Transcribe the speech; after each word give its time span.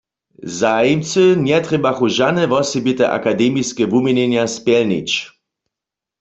Zajimcy 0.59 1.25
njetrjebachu 1.45 2.05
žane 2.17 2.43
wosebite 2.51 3.05
akademiske 3.17 3.83
wuměnjenja 3.91 4.43
spjelnić. 4.55 5.09